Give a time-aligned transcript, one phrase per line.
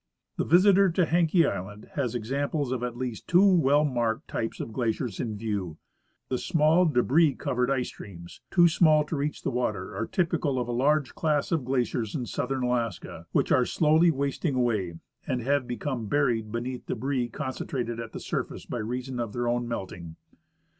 [0.37, 4.73] The visitor to Haenke island has examples of at least two well marked types of
[4.73, 5.77] glaciers in view:
[6.29, 10.67] The small debris covered ice streams, too small to reach the water, are typical of
[10.67, 14.95] a large class of glaciers in southern Alaska, wdiich are slowly wasting away
[15.27, 19.47] and have become buried beneath debris concentrated at the sur face by reason of their
[19.47, 20.15] own melting.